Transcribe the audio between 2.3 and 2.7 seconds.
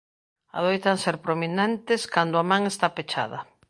a man